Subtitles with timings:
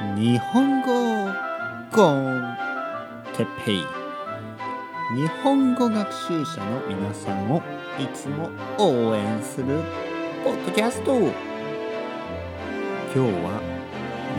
[0.00, 1.30] 日本語
[1.92, 2.56] コン
[3.36, 3.84] テペイ。
[5.14, 7.58] 日本語学習者の皆さんを
[7.98, 9.82] いつも応援する
[10.42, 11.14] ポッドキャスト。
[11.14, 11.30] 今
[13.12, 13.60] 日は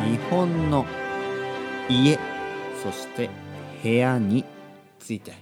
[0.04, 0.84] 日本の
[1.88, 2.18] 家
[2.82, 3.30] そして
[3.84, 4.44] 部屋に
[4.98, 5.34] ついて。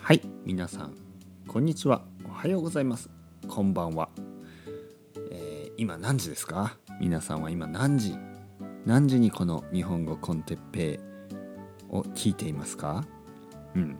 [0.00, 0.94] はい皆さん
[1.48, 2.02] こんにちは。
[2.24, 3.10] おはようございます。
[3.48, 4.05] こんばんは、
[5.86, 6.78] 今何時ですか？
[7.00, 8.16] 皆さんは今何時？
[8.86, 10.98] 何時にこの日本語コンテッペイ
[11.88, 13.04] を聞いていますか？
[13.76, 13.96] うん、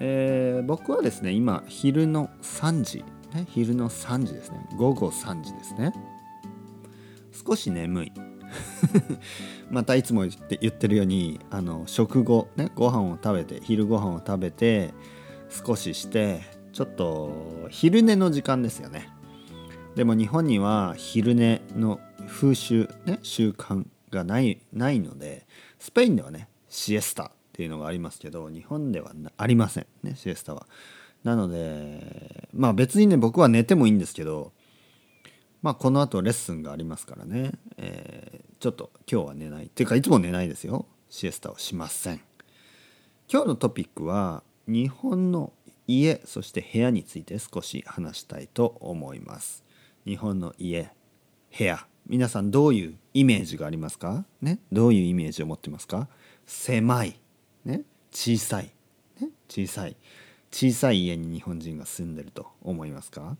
[0.00, 4.66] えー僕はですね今昼の3時、ね、昼の3時ですね。
[4.76, 5.92] 午後3時ですね。
[7.46, 8.12] 少し眠い。
[9.70, 14.92] またいつも言って言ってるようにあの食後ねご飯を食べて昼ご飯を食べて
[15.50, 16.40] 少しして
[16.72, 19.08] ちょっと昼寝の時間ですよね。
[19.96, 25.46] でも日本には昼寝の風習ね習慣がないないので
[25.78, 30.66] スペインではねシエスタっていうのがありますけど日本ではありませんねシエスタは。
[31.24, 34.52] なのでまあ別にね僕は寝てもいいんですけど
[35.60, 39.66] まあこの後レッスンがありますからね、えーちょっと今日は寝ない。
[39.66, 40.84] っていうかいつも寝ないですよ。
[41.08, 42.20] シエスタをしません。
[43.32, 45.54] 今日のトピックは日本の
[45.86, 49.64] 家そして部屋について少し話したいと思います。
[50.10, 50.90] 日本の家
[51.56, 51.86] 部屋。
[52.08, 54.24] 皆さんどういうイメージがありますか？
[54.42, 54.58] ね？
[54.72, 56.08] どういうイメージを持ってますか？
[56.46, 57.16] 狭い。
[57.64, 57.82] ね？
[58.10, 58.72] 小さい。
[59.20, 59.28] ね？
[59.48, 59.94] 小さい。
[60.50, 63.36] 小さい家に日本人が住んでると思いますか？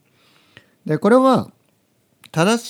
[0.86, 1.50] でこれは
[2.30, 2.64] 正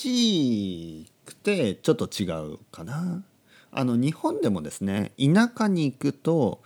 [1.04, 3.22] しくてちょっと違うかな。
[3.70, 6.62] あの日本でもですね田舎に行くと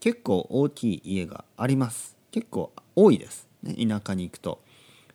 [0.00, 2.14] 結構大きい家があります。
[2.30, 4.62] 結構多いです、ね、田舎に行くと。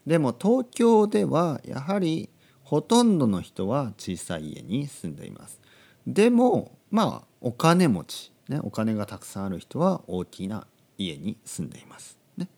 [0.10, 2.30] でも東京ではやはり
[2.64, 5.62] ほとんどの人は小さい家に住んでいます。
[6.08, 10.66] でもまあお金持ち、ね、お金がたくさんある人は大きな
[10.98, 12.50] 家に住んでいます、ね、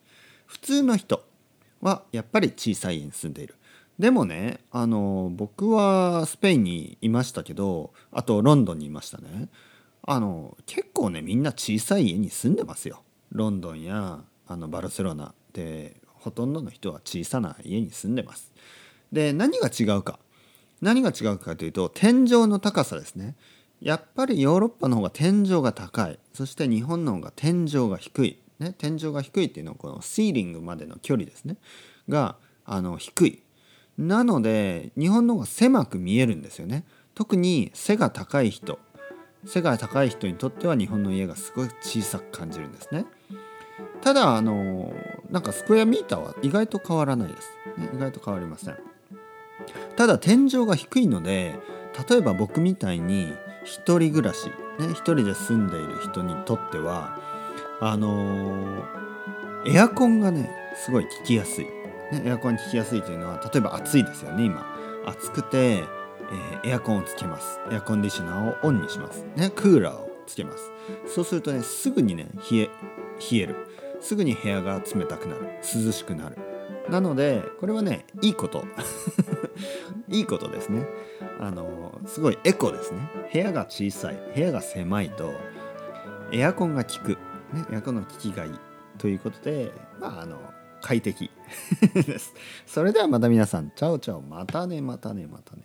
[0.45, 1.25] 普通の人
[1.81, 3.55] はやっぱり小さい家に住んでいる。
[3.99, 9.49] でもねあの僕はスペインにいましたけどあとロンドンにいましたね。
[10.03, 13.03] あの結構ねみんな小さい家に住んでますよ。
[13.29, 18.51] ロンドンやあのバルセロナでほとんどの人は小さな家に住んでます。
[19.11, 20.19] で何が違うか。
[20.81, 23.35] 何が違うかというと天井の高さですね。
[23.81, 26.19] やっぱりヨーロッパの方が天井が高い。
[26.33, 31.57] そして日本の方が天井が低い、ね、天井が低いっていうのはこのシーリングまでの距離ですね。
[32.07, 33.43] があの低い。
[33.97, 36.85] なので日本の方が狭く見えるんですよね。
[37.15, 38.79] 特に背が高い人。
[39.45, 43.05] 背が高い人にとっては日本の家がすごい小さく感じるんですね。
[44.03, 44.93] ただあの
[45.29, 48.77] なんかスクエアミーターは意外と変わらないです、ね、意外と変わりません。
[49.95, 51.55] ただ天井が低いので
[52.09, 54.47] 例えば僕みたいに一人暮らし、
[54.79, 57.17] ね、一人で住んでいる人にとっては
[57.79, 58.83] あの
[59.67, 60.49] エアコンがね
[60.83, 64.65] すごい効きやすい、ね、エアコン効きやすいというのは例えば暑いですよね今。
[65.05, 67.59] 暑くて、えーエアコンをつけます。
[67.71, 70.71] エアコンディショナーをオンにします、ね、クーラーをつけます。
[71.07, 72.69] そうするとねすぐにね冷え
[73.31, 73.55] 冷える。
[74.01, 75.41] すぐに部屋が冷たくなる。
[75.61, 76.37] 涼しくなる。
[76.89, 78.65] なのでこれはねいいこと。
[80.09, 80.85] いいことですね。
[81.39, 82.99] あのすごいエコですね。
[83.31, 84.19] 部屋が小さい。
[84.35, 85.33] 部屋が狭いと
[86.31, 87.09] エアコンが効く、
[87.53, 88.53] ね、エアコンの効きがいい。
[88.97, 90.37] ということでまああの
[90.81, 91.29] 快適。
[91.93, 92.33] です。
[92.65, 93.71] それではまた皆さん。
[93.71, 94.21] チャオチャオ。
[94.21, 95.63] またねまたねまたね。